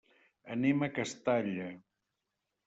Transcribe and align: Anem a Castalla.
Anem 0.55 0.81
a 0.81 0.89
Castalla. 0.95 1.69